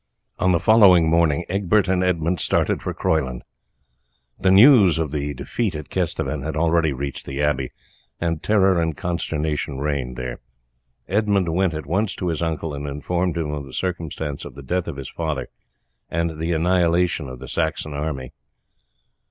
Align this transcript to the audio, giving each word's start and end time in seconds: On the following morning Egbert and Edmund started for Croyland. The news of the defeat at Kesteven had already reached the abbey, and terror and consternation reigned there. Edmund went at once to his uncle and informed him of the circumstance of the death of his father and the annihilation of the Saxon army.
On 0.39 0.51
the 0.51 0.59
following 0.59 1.11
morning 1.11 1.45
Egbert 1.47 1.87
and 1.87 2.03
Edmund 2.03 2.39
started 2.39 2.81
for 2.81 2.91
Croyland. 2.91 3.43
The 4.39 4.49
news 4.49 4.97
of 4.97 5.11
the 5.11 5.35
defeat 5.35 5.75
at 5.75 5.89
Kesteven 5.89 6.41
had 6.41 6.57
already 6.57 6.91
reached 6.91 7.27
the 7.27 7.39
abbey, 7.39 7.69
and 8.19 8.41
terror 8.41 8.81
and 8.81 8.97
consternation 8.97 9.77
reigned 9.77 10.17
there. 10.17 10.39
Edmund 11.07 11.49
went 11.53 11.75
at 11.75 11.85
once 11.85 12.15
to 12.15 12.29
his 12.29 12.41
uncle 12.41 12.73
and 12.73 12.87
informed 12.87 13.37
him 13.37 13.51
of 13.51 13.67
the 13.67 13.73
circumstance 13.75 14.43
of 14.43 14.55
the 14.55 14.63
death 14.63 14.87
of 14.87 14.97
his 14.97 15.09
father 15.11 15.49
and 16.09 16.39
the 16.39 16.51
annihilation 16.51 17.29
of 17.29 17.37
the 17.37 17.47
Saxon 17.47 17.93
army. 17.93 18.33